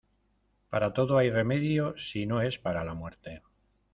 [0.71, 3.43] Para todo hay remedio, si no es para la muerte.